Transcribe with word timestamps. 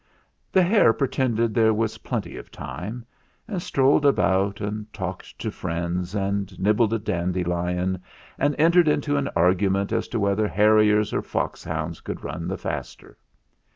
"The 0.51 0.63
hare 0.63 0.93
pretended 0.93 1.53
there 1.53 1.75
was 1.75 1.99
plenty 1.99 2.35
of 2.35 2.49
time, 2.49 3.05
and 3.47 3.61
strolled 3.61 4.03
about, 4.03 4.59
and 4.59 4.91
talked 4.91 5.37
to 5.37 5.51
friends, 5.51 6.15
and 6.15 6.59
nibbled 6.59 6.93
a 6.93 6.97
dandelion, 6.97 8.01
and 8.39 8.55
entered 8.57 8.87
into 8.87 9.15
an 9.15 9.29
argument 9.35 9.91
as 9.91 10.07
to 10.07 10.19
whether 10.19 10.47
harriers 10.47 11.13
or 11.13 11.21
foxhounds 11.21 12.01
could 12.01 12.23
run 12.23 12.47
the 12.47 12.57
faster. 12.57 13.15